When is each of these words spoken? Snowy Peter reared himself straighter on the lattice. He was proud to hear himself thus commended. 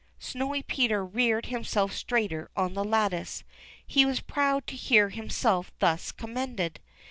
Snowy 0.17 0.63
Peter 0.63 1.05
reared 1.05 1.45
himself 1.45 1.93
straighter 1.93 2.49
on 2.57 2.73
the 2.73 2.83
lattice. 2.83 3.43
He 3.85 4.03
was 4.03 4.19
proud 4.19 4.65
to 4.65 4.75
hear 4.75 5.09
himself 5.09 5.71
thus 5.77 6.11
commended. 6.11 6.79